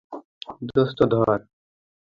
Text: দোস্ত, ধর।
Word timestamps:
দোস্ত, 0.69 0.99
ধর। 1.11 1.27